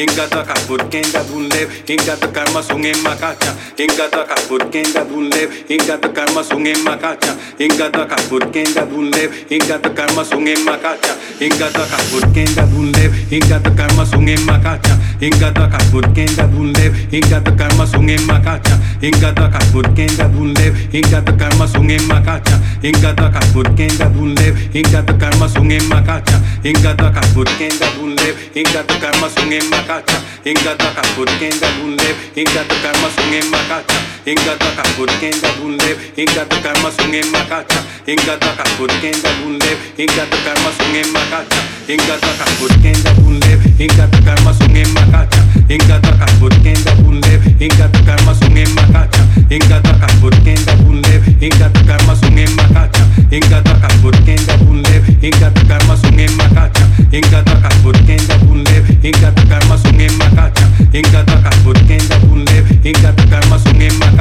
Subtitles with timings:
[0.00, 1.68] Inga da ka put kenga dun lev.
[1.86, 3.52] Inga da karma sunge makacha.
[3.76, 5.50] Inga da ka put kenga dun lev.
[5.68, 7.36] Inga da karma sunge makacha.
[7.60, 9.28] Inga da ka put kenga dun lev.
[9.52, 11.12] Inga da karma sunge makacha.
[11.44, 13.12] Inga da ka put kenga dun lev.
[13.30, 14.96] Inga da karma sunge makacha.
[15.20, 21.52] Inga takaput kenda bunlev Inga takar masung en makacha Inga takaput kenda bunlev Inga takar
[21.60, 27.86] masung en makacha Inga takaput kenda bunlev Inga takar masung en makacha Inga takaput kenda
[28.00, 30.16] bunlev Inga takar masung en makacha
[30.48, 36.76] Inga takaput kenda bunlev Inga takar masung en makacha Inga takaput kenda bunlev Inga takar
[36.80, 43.10] masung en makacha Inga takaput kenda bunlev Inga takar masung en makacha Inga takaput kenda
[43.14, 49.24] bunlev Inga takar masung en makacha Inga takaput kenda bunlev Inga takar masung en makacha
[49.50, 55.82] Inga takaput kenda bunlev Inga takar masung en makacha Inga takaput kenda bunlev Inga takar
[55.88, 58.74] masung en makacha Inga takaput kenda bunlev
[59.04, 60.56] Inga takar masung en makacha
[60.94, 64.20] Inga takaput kenda bunlev Inga takar masung en makacha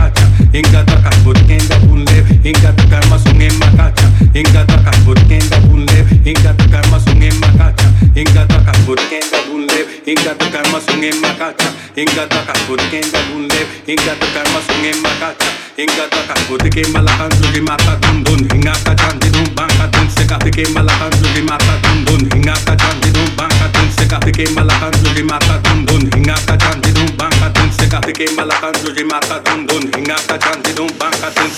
[7.60, 14.86] macacha, engataca, porquenda bunlev, engatacar más un en macacha, engataca, porquenda bunlev, engatacar más un
[14.86, 15.48] en macacha,
[15.78, 18.96] engataca, porque malacan, lo que mata dun dun, engata
[19.32, 19.56] dun
[19.92, 24.50] dun secate que malacan, lo mata dun dun, engata chante dun banca dun secate que
[24.56, 28.94] malacan, lo que mata dun dun, engata chante dun banca dun secate que malacan, lo
[28.94, 31.50] que mata dun dun, engata chante dun banca dun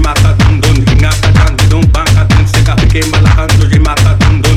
[0.00, 0.52] mata dun
[0.92, 1.82] Inga engata chante dun
[3.78, 4.51] mata dun dun.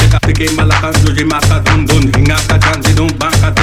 [0.00, 2.59] Seka ke mata dun dun seka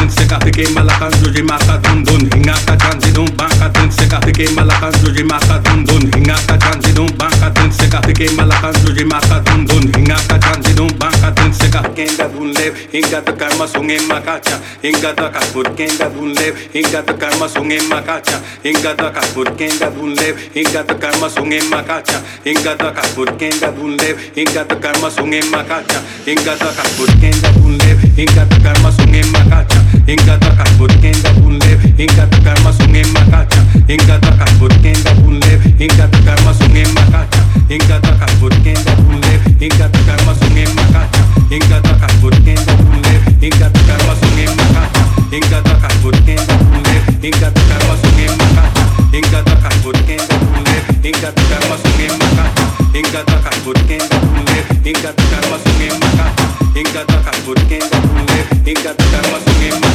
[0.07, 4.19] bangka dun seka ke malakan sugi mata dundun Hinga ka chanti dun bangka dun seka
[4.23, 9.03] ke malakan sugi mata dundun Hinga ka chanti dun bangka dun seka ke malakan sugi
[9.03, 14.03] mata dundun Hinga ka chanti dun bangka dun seka kenda bunlev Hinga takar masung en
[14.07, 20.81] makacha Hinga takaput kenda bunlev Hinga takar masung en makacha Hinga takaput kenda bunlev Hinga
[20.87, 27.11] takar masung en makacha Hinga takaput kenda bunlev Hinga takar masung en makacha Hinga takaput
[27.19, 33.61] kenda bunlev Hinga takar masung en makacha inga taka burkenda bunlev inga taka masunge makacha
[33.87, 40.63] inga taka burkenda bunlev inga taka masunge makacha inga taka burkenda bunlev inga taka masunge
[40.75, 47.49] makacha inga taka burkenda bunlev Hinga takar masung en makacha Hinga takaput kenda bunlev Hinga
[47.53, 48.83] takar masung en makacha
[49.13, 52.65] Hinga takaput kenda bunlev Hinga takar masung en makacha
[52.97, 56.37] Hinga takaput kenda bunlev Hinga takar masung en makacha
[56.73, 59.87] Hinga takaput kenda bunlev Hinga takar masung en